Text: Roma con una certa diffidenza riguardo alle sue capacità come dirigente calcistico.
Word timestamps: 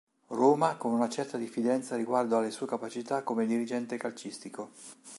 Roma 0.29 0.77
con 0.77 0.93
una 0.93 1.07
certa 1.09 1.37
diffidenza 1.37 1.95
riguardo 1.95 2.35
alle 2.35 2.49
sue 2.49 2.65
capacità 2.65 3.21
come 3.21 3.45
dirigente 3.45 3.97
calcistico. 3.97 4.71